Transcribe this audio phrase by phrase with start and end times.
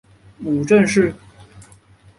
[0.39, 1.13] 母郑氏。